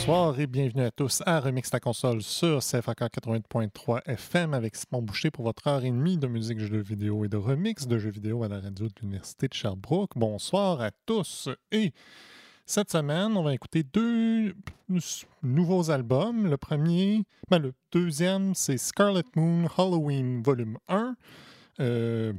Bonsoir 0.00 0.40
et 0.40 0.46
bienvenue 0.46 0.84
à 0.84 0.90
tous 0.90 1.22
à 1.26 1.40
Remix 1.40 1.68
ta 1.68 1.78
console 1.78 2.22
sur 2.22 2.60
CFAK 2.60 3.00
88.3 3.00 4.00
FM 4.06 4.54
avec 4.54 4.74
Simon 4.74 5.02
Boucher 5.02 5.30
pour 5.30 5.44
votre 5.44 5.66
heure 5.66 5.84
et 5.84 5.90
demie 5.90 6.16
de 6.16 6.26
musique, 6.26 6.58
jeux 6.58 6.80
vidéo 6.80 7.26
et 7.26 7.28
de 7.28 7.36
remix 7.36 7.86
de 7.86 7.98
jeux 7.98 8.08
vidéo 8.08 8.42
à 8.42 8.48
la 8.48 8.60
radio 8.60 8.86
de 8.86 8.94
l'Université 9.02 9.46
de 9.46 9.52
Sherbrooke. 9.52 10.12
Bonsoir 10.16 10.80
à 10.80 10.90
tous 11.04 11.50
et 11.70 11.92
cette 12.64 12.90
semaine, 12.90 13.36
on 13.36 13.42
va 13.42 13.52
écouter 13.52 13.82
deux 13.82 14.54
nouveaux 15.42 15.90
albums. 15.90 16.46
Le 16.46 16.56
premier, 16.56 17.24
ben, 17.50 17.58
le 17.58 17.74
deuxième, 17.92 18.54
c'est 18.54 18.78
Scarlet 18.78 19.24
Moon 19.36 19.66
Halloween 19.76 20.42
Volume 20.42 20.78
1. 20.88 21.14
Euh, 21.80 22.32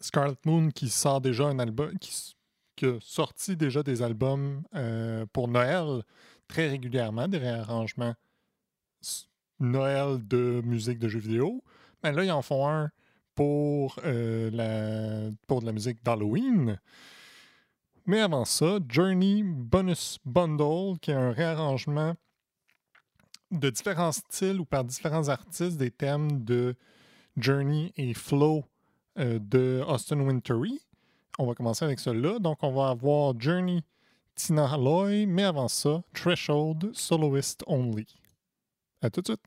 Scarlet 0.00 0.36
Moon 0.44 0.68
qui 0.68 0.90
sort 0.90 1.22
déjà 1.22 1.44
un 1.46 1.58
album, 1.60 1.92
qui 2.76 2.84
a 2.84 2.98
sorti 3.00 3.56
déjà 3.56 3.82
des 3.82 4.02
albums 4.02 4.62
euh, 4.74 5.24
pour 5.32 5.48
Noël 5.48 6.02
très 6.48 6.68
régulièrement, 6.68 7.28
des 7.28 7.38
réarrangements 7.38 8.14
Noël 9.60 10.26
de 10.26 10.62
musique 10.64 10.98
de 10.98 11.08
jeux 11.08 11.20
vidéo. 11.20 11.62
Mais 12.02 12.12
là, 12.12 12.24
ils 12.24 12.30
en 12.30 12.42
font 12.42 12.68
un 12.68 12.90
pour, 13.34 13.98
euh, 14.04 14.50
la, 14.50 15.30
de 15.30 15.66
la 15.66 15.72
musique 15.72 16.04
d'Halloween. 16.04 16.78
Mais 18.06 18.20
avant 18.20 18.44
ça, 18.44 18.78
Journey 18.88 19.42
Bonus 19.42 20.18
Bundle, 20.24 20.98
qui 21.00 21.10
est 21.10 21.14
un 21.14 21.32
réarrangement 21.32 22.14
de 23.50 23.70
différents 23.70 24.12
styles 24.12 24.60
ou 24.60 24.64
par 24.64 24.84
différents 24.84 25.28
artistes 25.28 25.78
des 25.78 25.90
thèmes 25.90 26.44
de 26.44 26.74
Journey 27.36 27.92
et 27.96 28.14
Flow 28.14 28.64
euh, 29.18 29.38
de 29.40 29.82
Austin 29.86 30.20
Wintory. 30.20 30.80
On 31.38 31.46
va 31.46 31.54
commencer 31.54 31.84
avec 31.84 31.98
celui-là. 31.98 32.38
Donc, 32.38 32.58
on 32.62 32.72
va 32.72 32.88
avoir 32.88 33.38
Journey 33.40 33.82
Tina 34.34 34.72
Halloy, 34.72 35.26
mais 35.26 35.44
avant 35.44 35.68
ça, 35.68 36.02
Threshold 36.12 36.90
Soloist 36.94 37.62
Only. 37.66 38.06
À 39.00 39.10
tout 39.10 39.20
de 39.20 39.26
suite. 39.28 39.42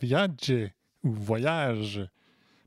Viage 0.00 0.72
ou 1.02 1.12
Voyage 1.12 2.06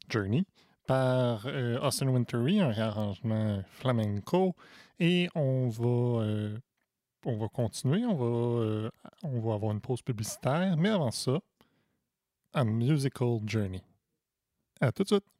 Journey 0.09 0.45
par 0.87 1.45
euh, 1.47 1.79
Austin 1.81 2.07
Wintory, 2.09 2.59
un 2.59 2.69
réarrangement 2.69 3.63
flamenco. 3.71 4.55
Et 4.99 5.29
on 5.35 5.69
va, 5.69 6.23
euh, 6.23 6.57
on 7.25 7.37
va 7.37 7.47
continuer, 7.47 8.05
on 8.05 8.15
va, 8.15 8.63
euh, 8.63 8.89
on 9.23 9.39
va 9.39 9.55
avoir 9.55 9.71
une 9.71 9.81
pause 9.81 10.01
publicitaire, 10.01 10.77
mais 10.77 10.89
avant 10.89 11.11
ça, 11.11 11.39
un 12.53 12.65
musical 12.65 13.39
journey. 13.45 13.81
À 14.79 14.91
tout 14.91 15.03
de 15.03 15.07
suite! 15.09 15.34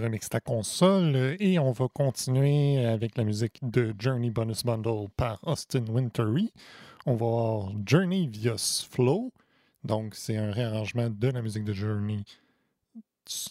Remix 0.00 0.28
ta 0.28 0.40
console 0.40 1.36
et 1.38 1.58
on 1.58 1.72
va 1.72 1.88
continuer 1.88 2.84
avec 2.84 3.16
la 3.16 3.24
musique 3.24 3.58
de 3.62 3.94
Journey 3.98 4.30
Bonus 4.30 4.64
Bundle 4.64 5.08
par 5.16 5.38
Austin 5.42 5.84
Wintory. 5.88 6.52
On 7.06 7.14
va 7.14 7.26
avoir 7.26 7.72
Journey 7.86 8.26
via 8.26 8.54
Flow. 8.58 9.32
Donc, 9.84 10.14
c'est 10.14 10.36
un 10.36 10.50
réarrangement 10.50 11.08
de 11.10 11.28
la 11.28 11.42
musique 11.42 11.64
de 11.64 11.72
Journey 11.72 12.24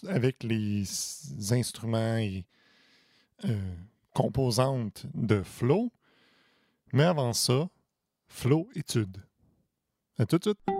avec 0.08 0.42
les 0.42 0.84
instruments 1.52 2.18
et 2.18 2.44
euh, 3.44 3.74
composantes 4.14 5.06
de 5.14 5.42
Flow. 5.42 5.90
Mais 6.92 7.04
avant 7.04 7.32
ça, 7.32 7.68
Flow 8.28 8.68
étude. 8.74 9.18
À 10.18 10.26
tout 10.26 10.38
de 10.38 10.44
suite. 10.44 10.79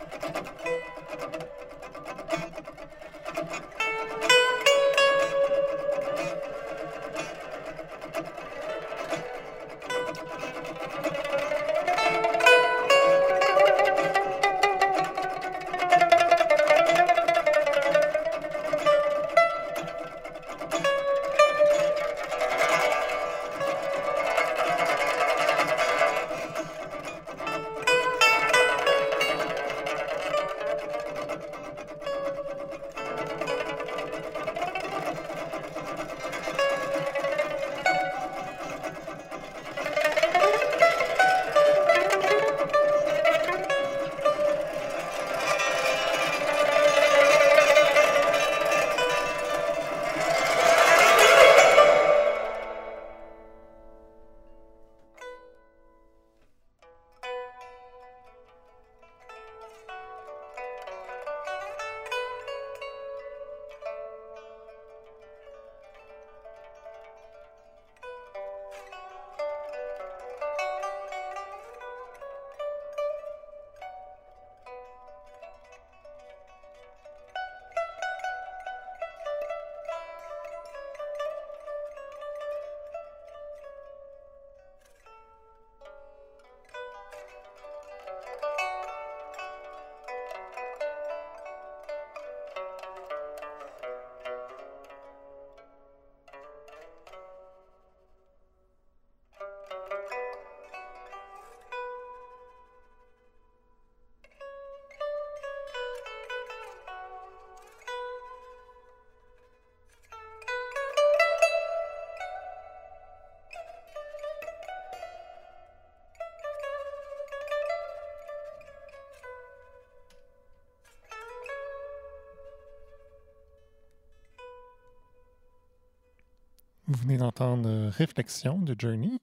venez 127.01 127.17
d'entendre 127.17 127.67
euh, 127.67 127.89
Réflexion 127.89 128.59
de 128.59 128.75
Journey. 128.77 129.19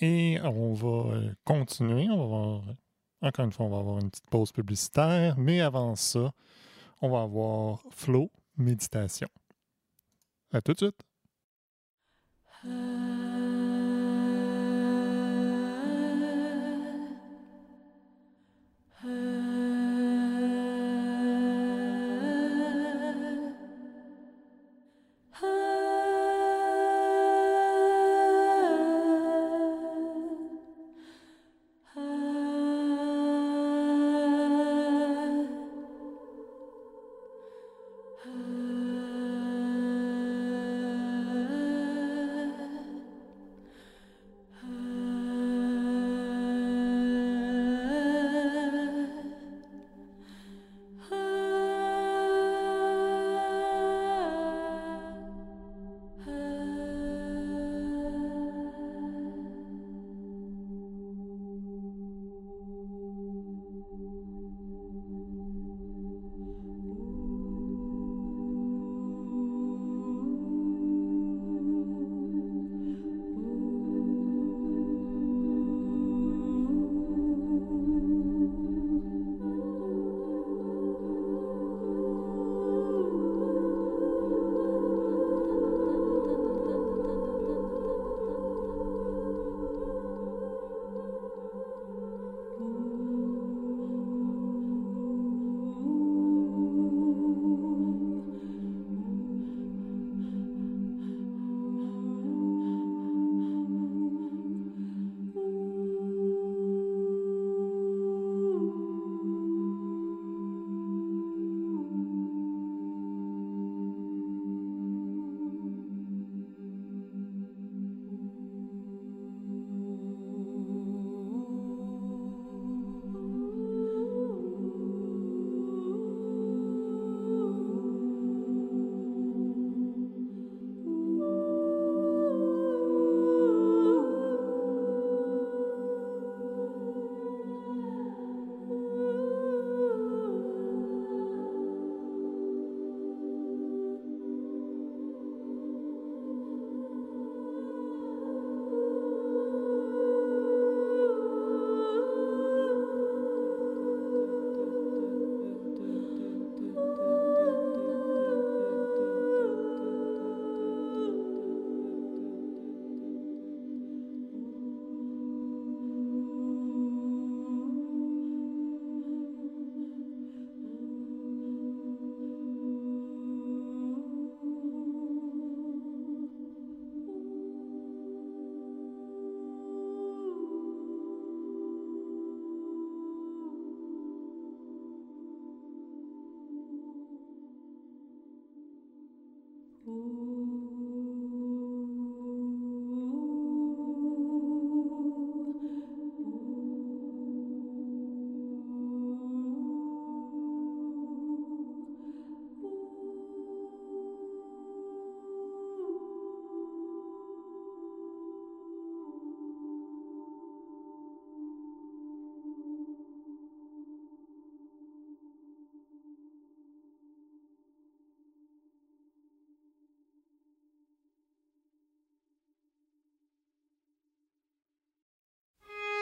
Et 0.00 0.38
on 0.42 0.72
va 0.74 1.14
euh, 1.14 1.34
continuer. 1.44 2.08
On 2.08 2.16
va 2.16 2.24
avoir, 2.24 2.62
encore 3.22 3.44
une 3.44 3.52
fois, 3.52 3.66
on 3.66 3.70
va 3.70 3.78
avoir 3.78 3.98
une 3.98 4.10
petite 4.10 4.30
pause 4.30 4.52
publicitaire. 4.52 5.36
Mais 5.36 5.60
avant 5.60 5.96
ça, 5.96 6.32
on 7.00 7.10
va 7.10 7.22
avoir 7.22 7.82
Flow 7.90 8.30
Méditation. 8.56 9.28
À 10.52 10.60
tout 10.60 10.72
de 10.72 10.78
suite. 10.78 11.07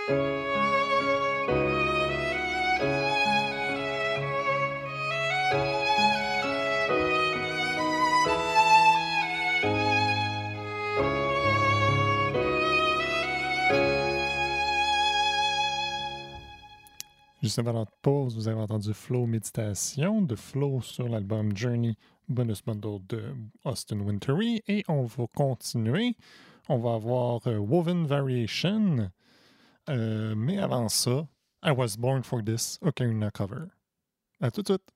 Juste 0.09 0.19
avant 17.59 17.73
la 17.73 17.87
pause, 18.03 18.37
vous 18.37 18.47
avez 18.47 18.61
entendu 18.61 18.95
Flow 18.95 19.27
Méditation 19.27 20.23
de 20.23 20.37
Flow 20.37 20.83
sur 20.83 21.09
l'album 21.09 21.57
Journey 21.57 21.97
Bonus 22.29 22.63
Bundle 22.65 23.01
de 23.09 23.35
Austin 23.65 23.99
Wintery. 23.99 24.63
Et 24.69 24.85
on 24.87 25.03
va 25.03 25.27
continuer. 25.35 26.15
On 26.69 26.79
va 26.79 26.95
avoir 26.95 27.45
euh, 27.49 27.59
Woven 27.59 28.07
Variation. 28.07 29.11
Euh, 29.89 30.35
mais 30.35 30.59
avant 30.59 30.89
ça, 30.89 31.29
I 31.65 31.71
Was 31.71 31.97
Born 31.99 32.23
for 32.23 32.43
This, 32.43 32.79
Ocarina 32.83 33.31
Cover. 33.31 33.67
À 34.41 34.51
tout 34.51 34.63
de 34.63 34.69
suite. 34.69 34.96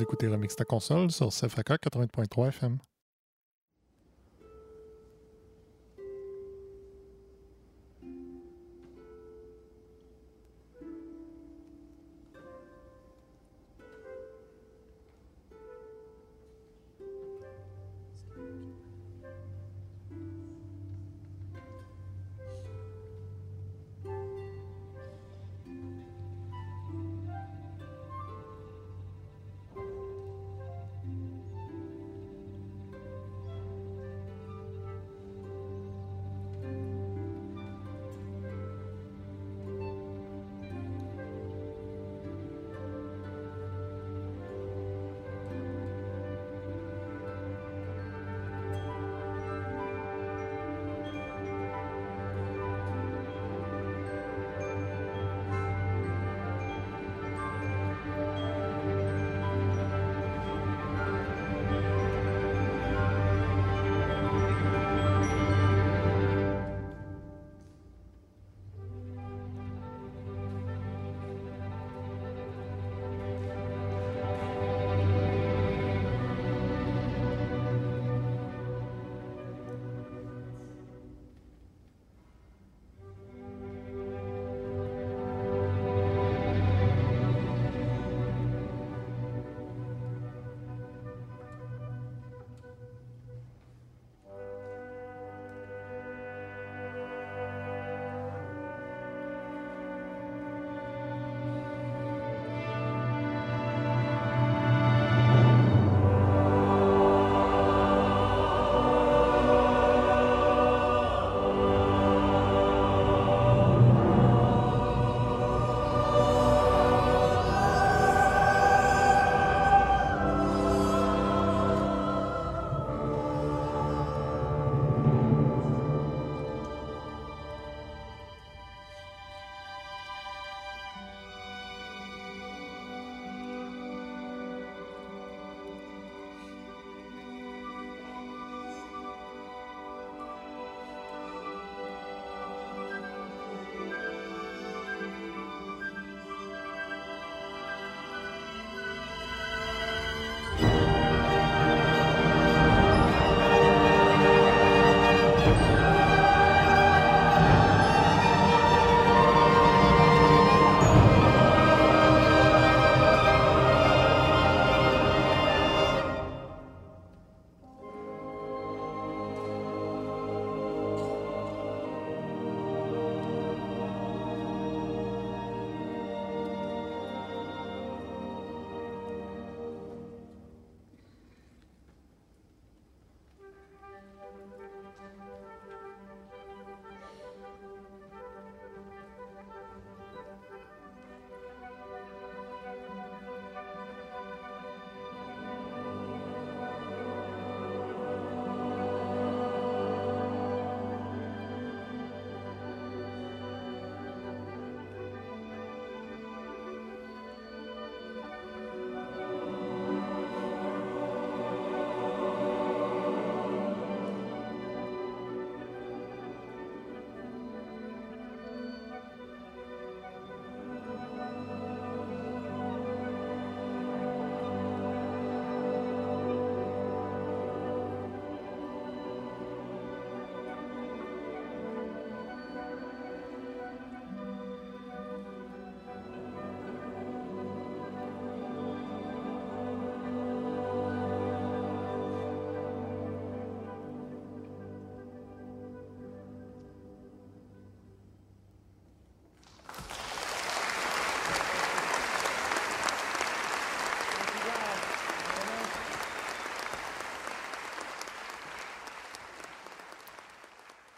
Vous 0.00 0.04
écoutez 0.04 0.28
Remix 0.28 0.56
ta 0.56 0.64
console 0.64 1.10
sur 1.10 1.28
CFAK 1.28 1.72
80.3 1.72 2.48
FM. 2.48 2.78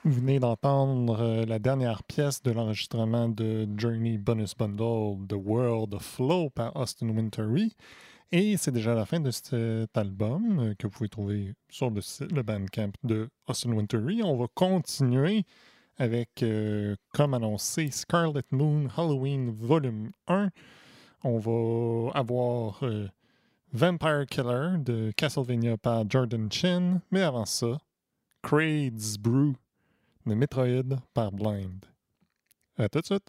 Vous 0.04 0.14
venez 0.14 0.40
d'entendre 0.40 1.20
euh, 1.20 1.46
la 1.46 1.60
dernière 1.60 2.02
pièce 2.02 2.42
de 2.42 2.50
l'enregistrement 2.50 3.28
de 3.28 3.68
Journey 3.76 4.18
Bonus 4.18 4.56
Bundle 4.56 5.28
The 5.28 5.34
World 5.34 5.94
of 5.94 6.02
Flow 6.02 6.50
par 6.50 6.74
Austin 6.74 7.10
Wintory. 7.10 7.76
Et 8.32 8.56
c'est 8.56 8.72
déjà 8.72 8.96
la 8.96 9.06
fin 9.06 9.20
de 9.20 9.30
cet 9.30 9.96
album 9.96 10.58
euh, 10.58 10.74
que 10.76 10.88
vous 10.88 10.90
pouvez 10.90 11.08
trouver 11.08 11.54
sur 11.70 11.88
le, 11.90 12.00
site, 12.00 12.32
le 12.32 12.42
Bandcamp 12.42 12.90
de 13.04 13.30
Austin 13.46 13.74
Wintory. 13.74 14.24
On 14.24 14.36
va 14.36 14.46
continuer 14.52 15.44
avec, 15.98 16.42
euh, 16.42 16.96
comme 17.14 17.32
annoncé, 17.34 17.88
Scarlet 17.92 18.42
Moon 18.50 18.88
Halloween 18.96 19.52
Volume 19.52 20.10
1. 20.26 20.48
On 21.22 21.38
va 21.38 22.18
avoir 22.18 22.82
Vampire 23.72 24.26
Killer 24.28 24.78
de 24.80 25.12
Castlevania 25.16 25.76
par 25.76 26.10
Jordan 26.10 26.50
Chin. 26.50 27.00
Mais 27.12 27.22
avant 27.22 27.46
ça, 27.46 27.78
Crade's 28.42 29.16
Brew 29.16 29.54
de 30.26 30.34
Metroid 30.34 30.98
par 31.14 31.32
Blind. 31.32 31.84
À 32.76 32.88
tout 32.88 33.00
de 33.00 33.06
suite! 33.06 33.28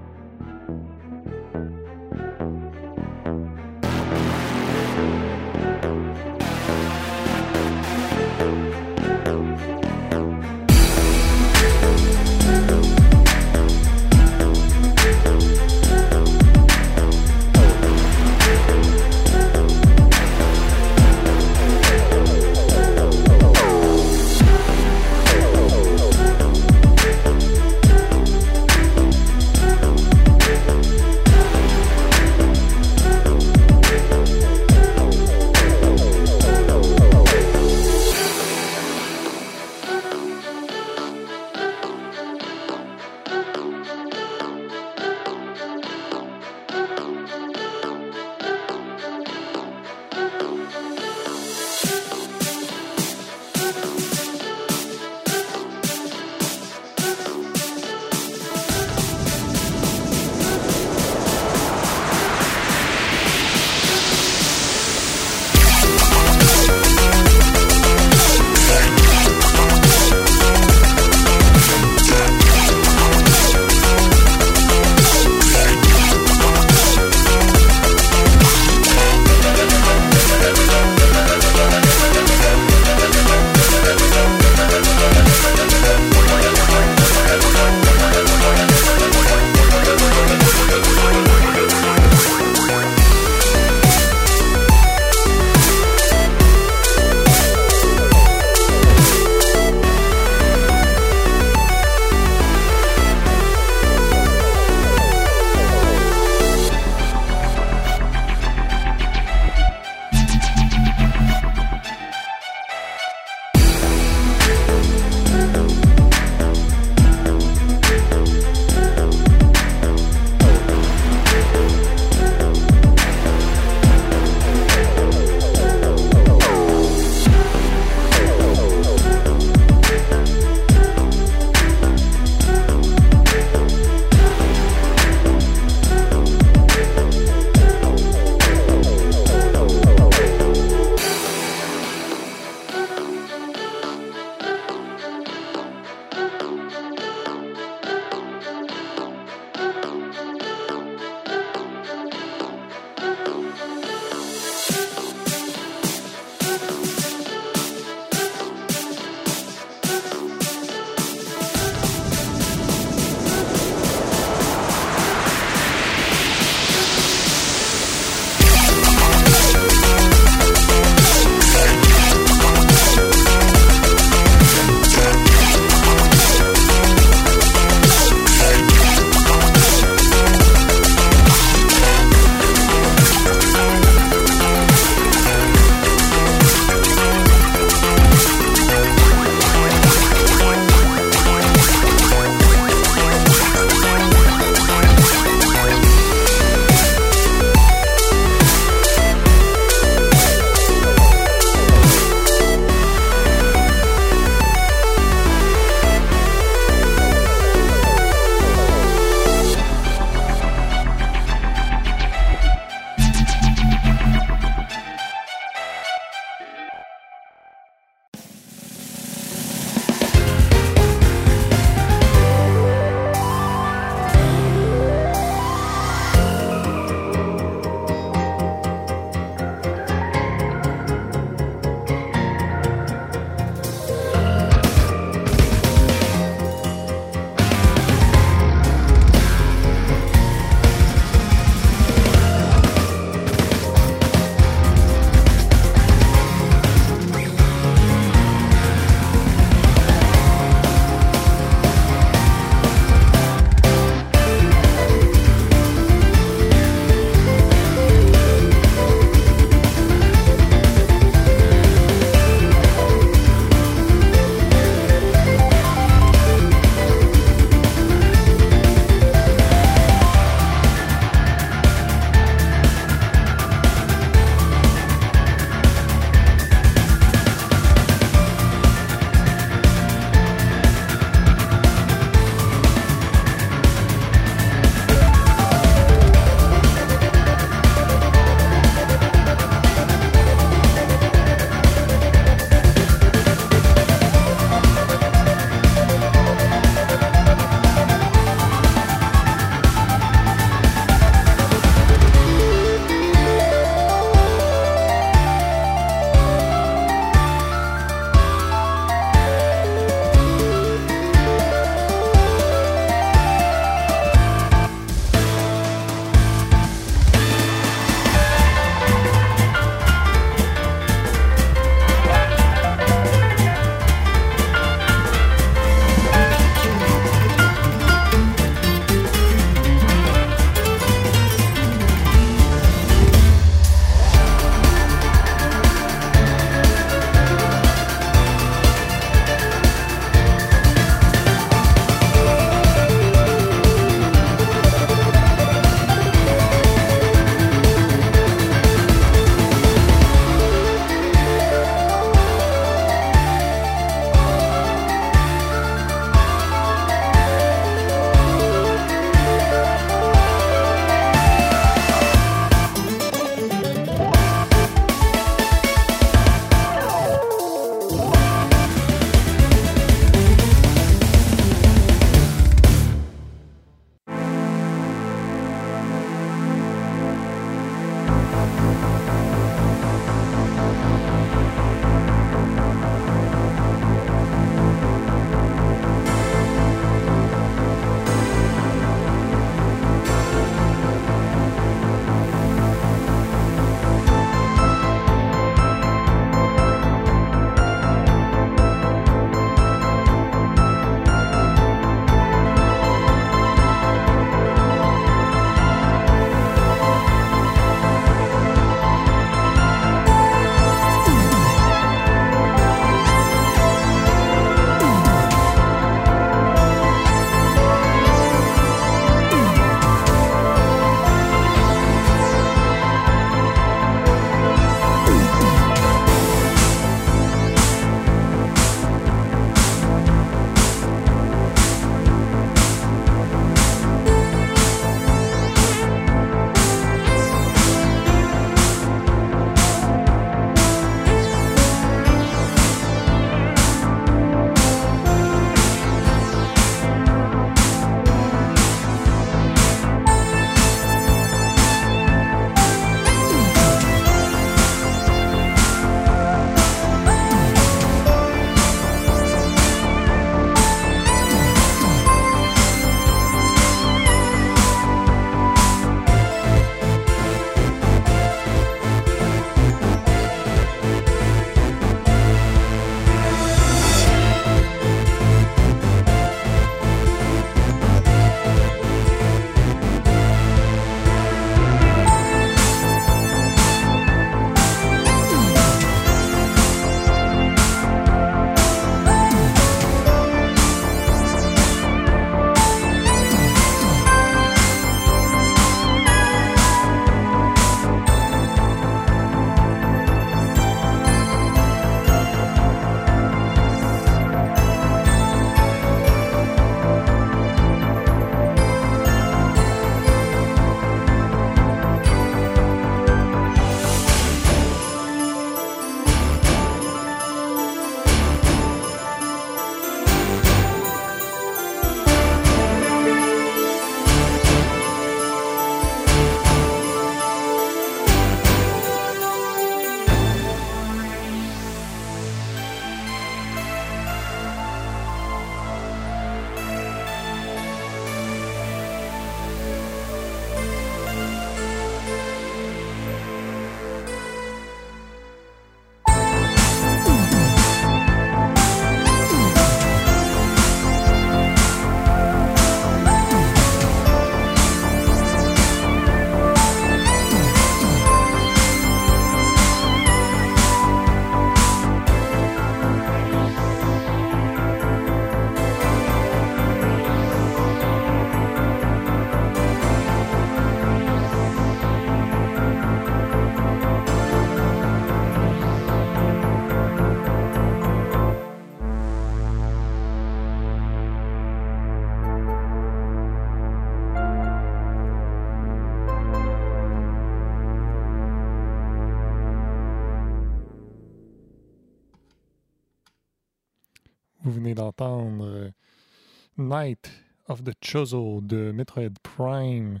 Chozo 597.92 598.40
de 598.40 598.72
Metroid 598.72 599.18
Prime 599.22 600.00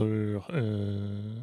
euh, 0.00 0.40
euh, 0.50 1.36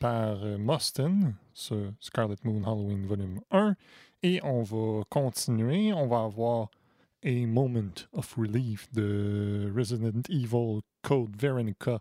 par 0.00 0.38
Moston 0.58 1.36
sur 1.54 1.92
Scarlet 2.00 2.34
Moon 2.42 2.64
Halloween 2.64 3.06
Volume 3.06 3.40
1. 3.52 3.76
Et 4.24 4.40
on 4.42 4.64
va 4.64 5.04
continuer. 5.08 5.92
On 5.92 6.08
va 6.08 6.24
avoir 6.24 6.68
A 7.24 7.46
Moment 7.46 8.08
of 8.12 8.34
Relief 8.34 8.92
de 8.92 9.72
Resident 9.76 10.22
Evil 10.28 10.80
Code 11.02 11.40
Veronica 11.40 12.00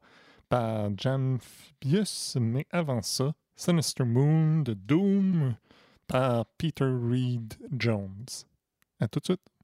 par 0.50 0.90
Jamfius. 0.98 2.36
Mais 2.42 2.66
avant 2.72 3.04
ça, 3.04 3.36
Sinister 3.56 4.06
Moon 4.06 4.64
de 4.64 4.74
Doom 4.74 5.56
par 6.08 6.48
Peter 6.58 6.90
Reed 6.90 7.54
Jones. 7.78 8.26
À 9.00 9.08
tout 9.08 9.20
de 9.20 9.26
suite. 9.26 9.57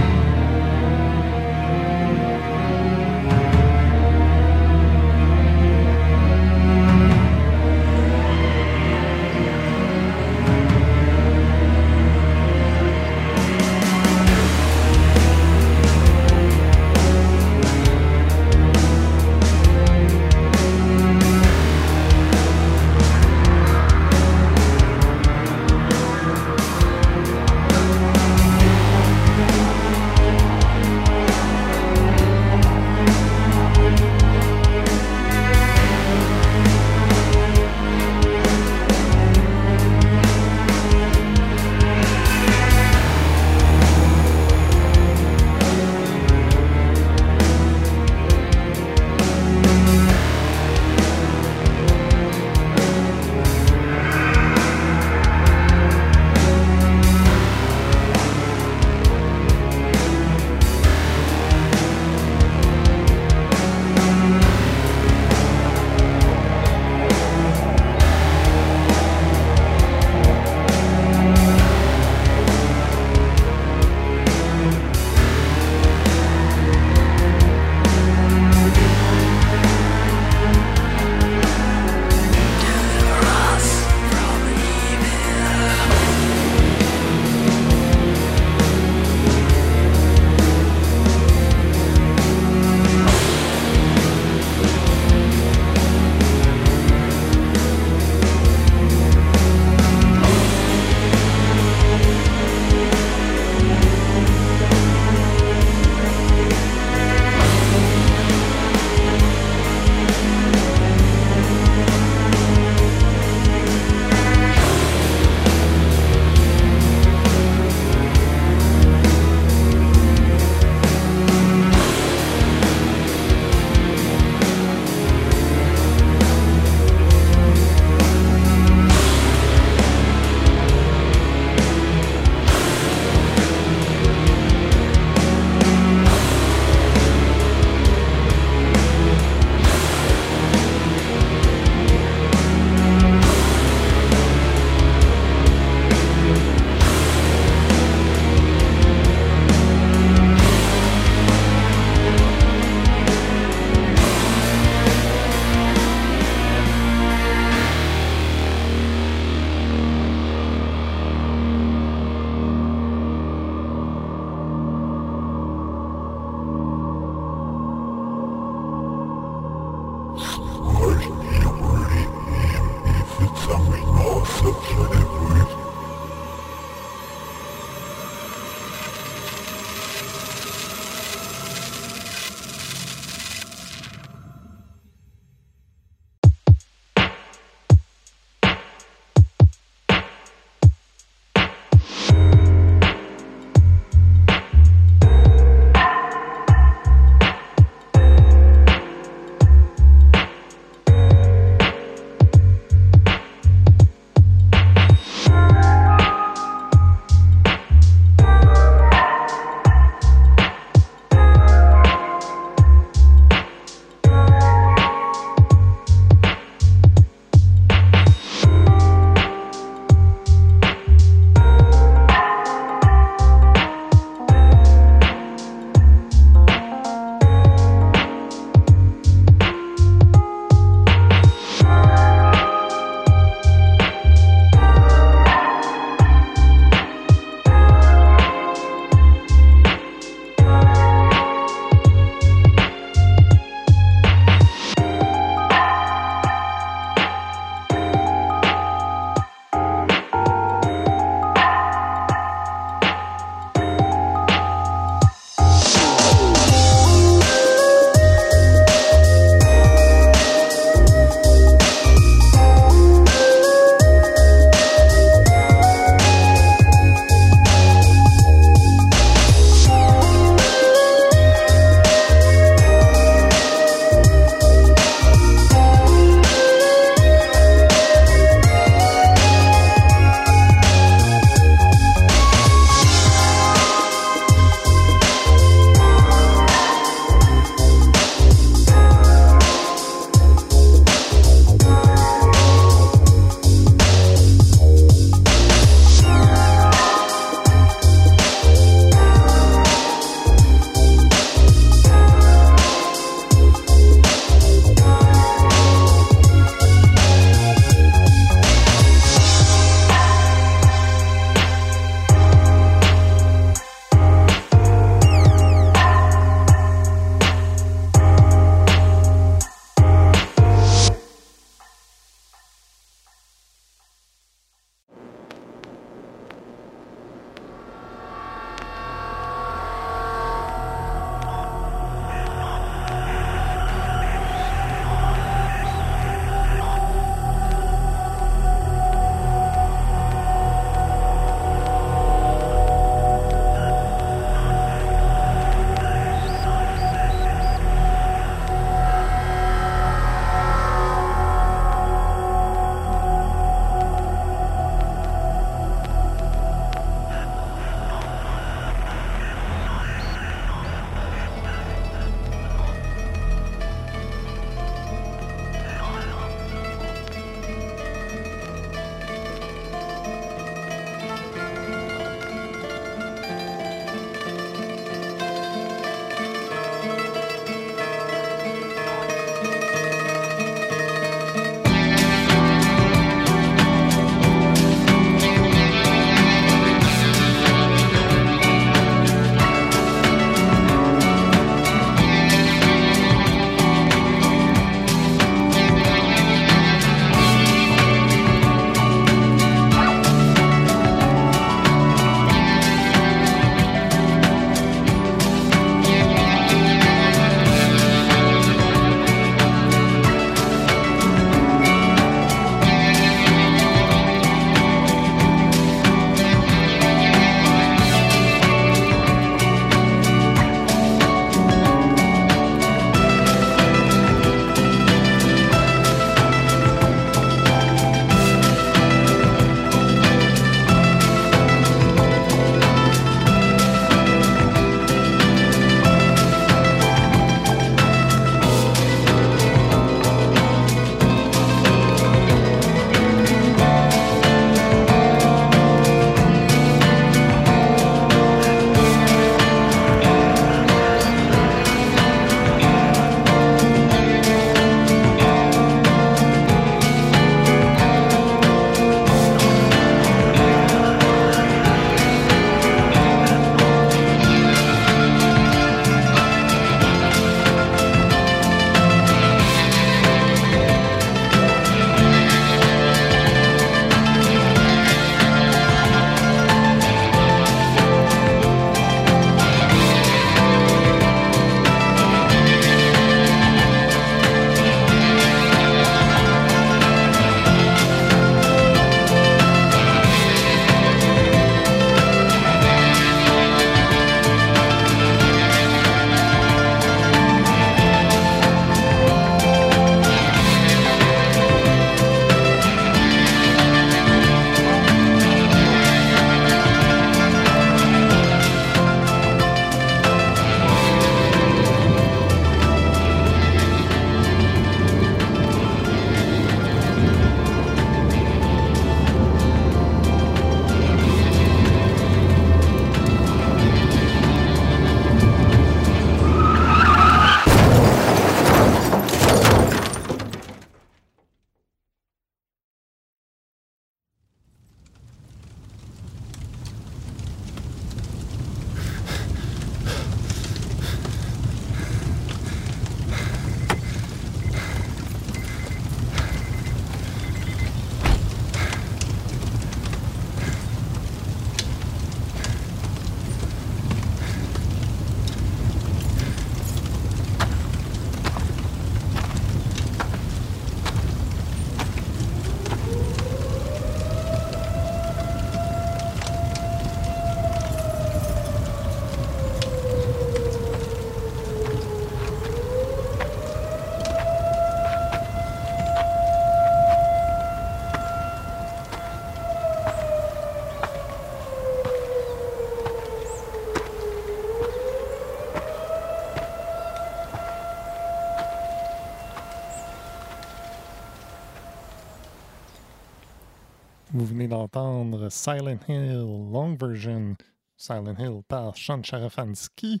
D'entendre 594.64 595.28
Silent 595.28 595.78
Hill 595.88 596.24
Long 596.50 596.74
Version, 596.74 597.36
Silent 597.76 598.16
Hill 598.18 598.42
par 598.48 598.74
Sean 598.76 599.02
Charafansky 599.02 600.00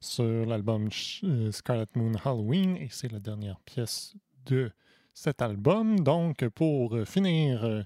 sur 0.00 0.46
l'album 0.46 0.88
euh, 1.24 1.50
Scarlet 1.50 1.88
Moon 1.96 2.12
Halloween 2.24 2.76
et 2.76 2.88
c'est 2.92 3.10
la 3.10 3.18
dernière 3.18 3.58
pièce 3.60 4.14
de 4.46 4.70
cet 5.12 5.42
album. 5.42 5.98
Donc 5.98 6.46
pour 6.50 6.96
finir, 7.06 7.64
euh, 7.64 7.82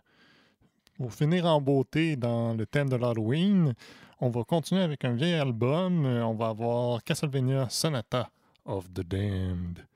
pour 0.99 1.15
finir 1.15 1.47
en 1.47 1.63
beauté 1.63 2.17
dans 2.17 2.53
le 2.53 2.67
thème 2.67 2.91
de 2.91 2.97
l'Halloween, 2.97 3.73
on 4.21 4.29
va 4.29 4.45
continuer 4.45 4.83
avec 4.83 5.07
un 5.07 5.15
vieil 5.15 5.35
album. 5.35 6.05
On 6.05 6.35
va 6.35 6.49
avoir 6.49 7.03
Castlevania 7.05 7.71
Sonata 7.71 8.31
of 8.67 8.93
the 8.93 9.01
Damned. 9.01 9.87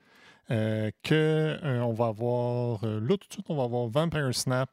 Euh, 0.51 0.90
que 1.02 1.59
on 1.62 1.93
va 1.93 2.06
avoir 2.06 2.86
là 2.86 3.16
tout 3.18 3.28
de 3.28 3.32
suite 3.32 3.47
on 3.48 3.56
va 3.56 3.64
avoir 3.64 3.88
Vampire 3.88 4.32
Snap 4.32 4.70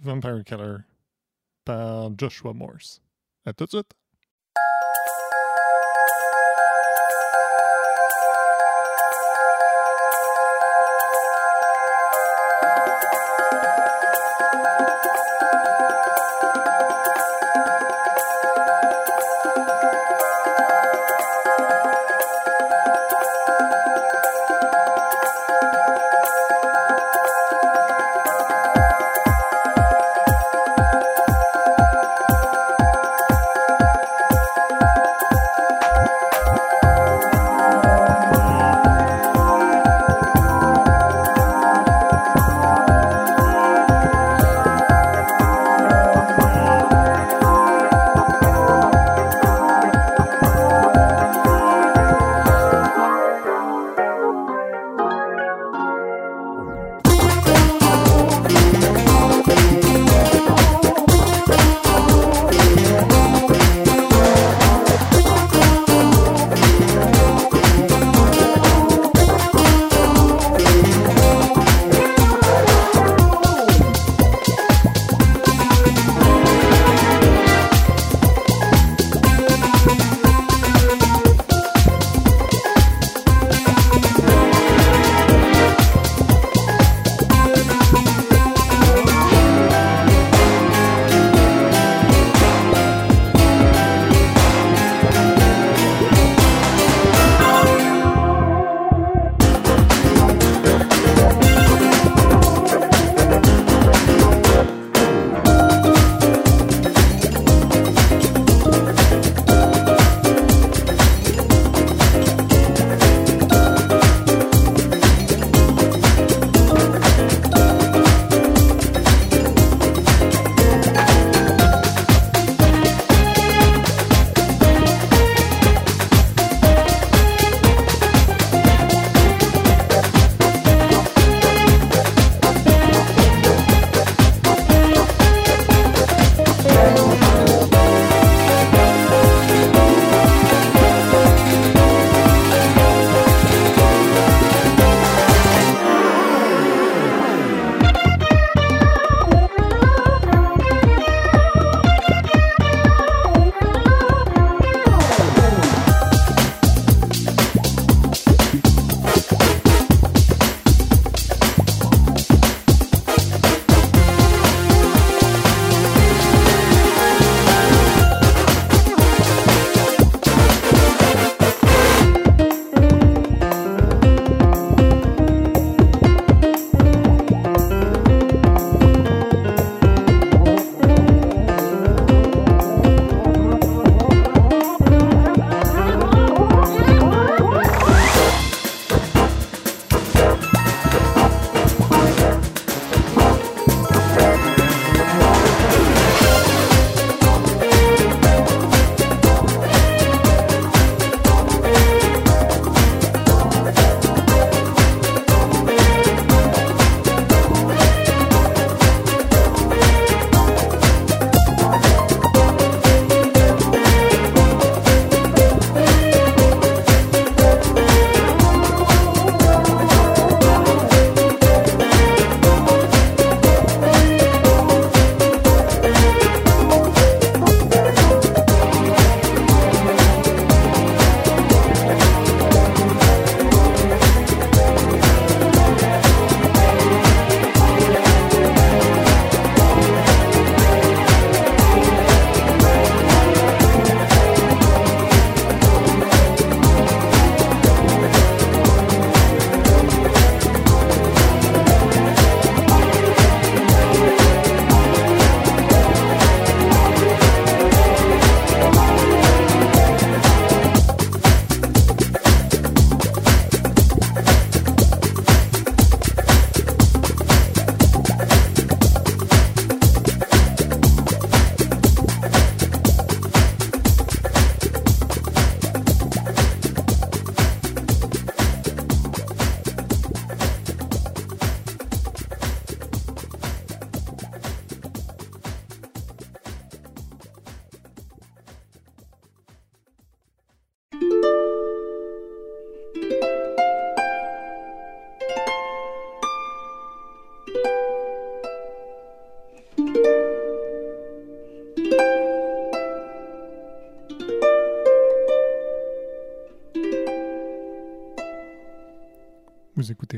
Vampire 0.00 0.42
Killer 0.44 0.78
par 1.64 2.10
Joshua 2.18 2.52
Morse. 2.52 3.02
À 3.44 3.52
tout 3.52 3.64
de 3.64 3.70
suite! 3.70 3.92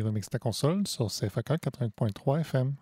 Remix 0.04 0.28
ta 0.28 0.38
console 0.38 0.86
sur 0.86 1.06
CFAK 1.08 1.50
80.3 1.50 2.40
FM. 2.40 2.74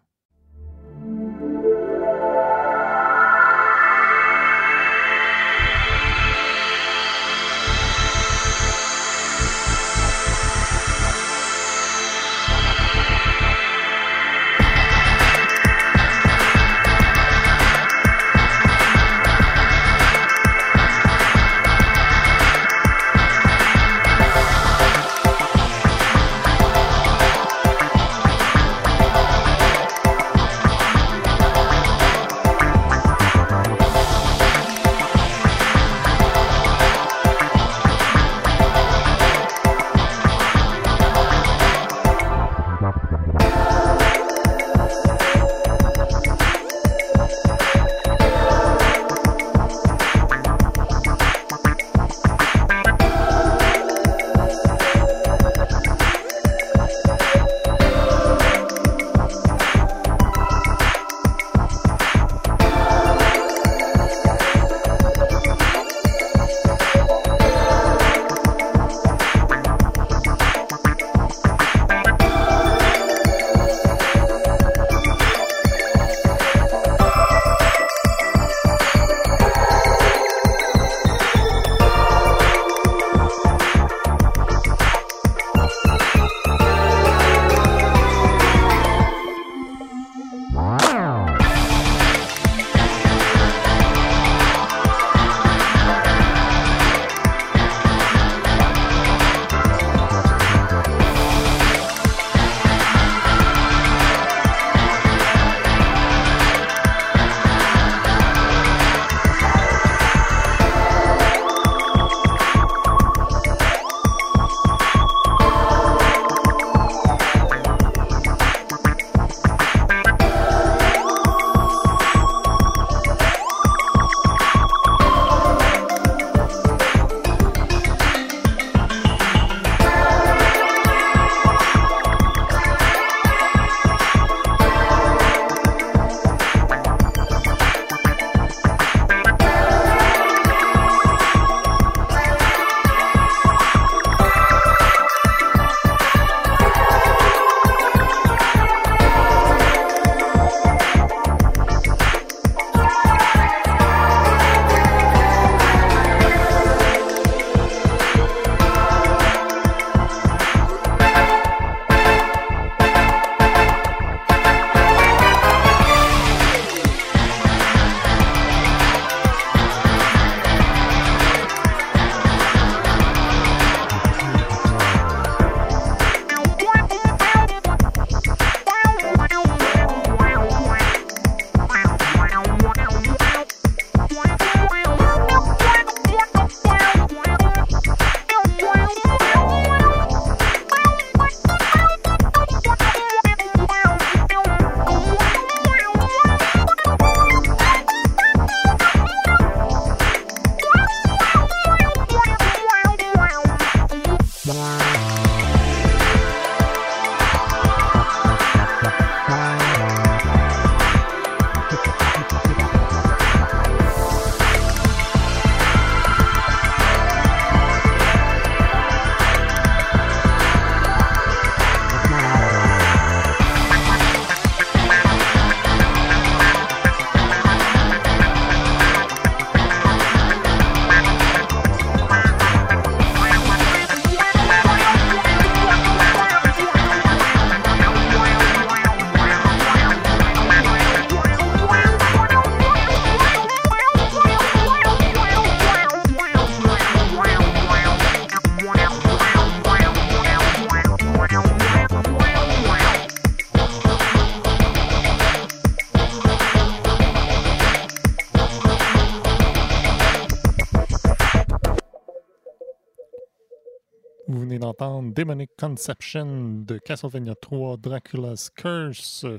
Demonic 265.23 265.51
Conception 265.57 266.65
de 266.66 266.78
Castlevania 266.78 267.36
3 267.36 267.77
Dracula's 267.77 268.51
Curse 268.51 269.23
euh, 269.23 269.39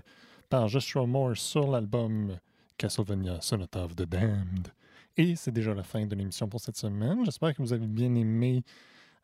par 0.49 0.69
Joshua 0.69 1.05
Moore 1.05 1.35
sur 1.35 1.69
l'album 1.69 2.38
Castlevania 2.77 3.41
Sonata 3.41 3.84
of 3.84 3.93
the 3.97 4.03
Damned. 4.03 4.69
Et 5.18 5.35
c'est 5.35 5.51
déjà 5.51 5.73
la 5.73 5.84
fin 5.84 6.05
de 6.05 6.15
l'émission 6.15 6.47
pour 6.47 6.61
cette 6.61 6.77
semaine. 6.77 7.26
J'espère 7.26 7.53
que 7.53 7.61
vous 7.61 7.73
avez 7.73 7.85
bien 7.85 8.15
aimé 8.15 8.64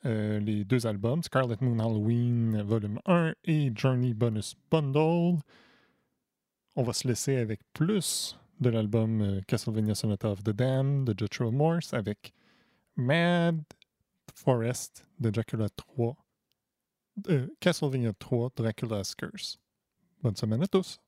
euh, 0.06 0.42
les 0.42 0.66
deux 0.66 0.86
albums, 0.86 1.24
Scarlet 1.24 1.56
Moon 1.62 1.80
Halloween 1.80 2.62
Volume 2.62 3.00
1 3.06 3.36
et 3.46 3.72
Journey 3.74 4.14
Bonus 4.14 4.58
Bundle. 4.70 5.40
On 6.76 6.84
va 6.84 6.92
se 6.92 7.08
laisser 7.08 7.38
avec 7.38 7.62
plus 7.72 8.38
de 8.60 8.70
l'album 8.70 9.22
euh, 9.22 9.42
Castlevania 9.48 9.96
Sonata 9.96 10.30
of 10.30 10.44
the 10.44 10.50
Damned 10.50 11.06
de 11.06 11.16
Joshua 11.18 11.52
Morse 11.52 11.94
avec 11.94 12.34
Mad 12.98 13.62
Forest 14.36 15.06
de 15.22 15.30
Dracula 15.30 15.70
3 15.70 16.18
euh, 17.30 17.48
Castlevania 17.60 18.14
3 18.14 18.52
Dracula's 18.56 19.16
Curse. 19.16 19.60
Bonne 20.22 20.36
semaine 20.36 20.64
à 20.64 20.68
tous. 20.68 21.00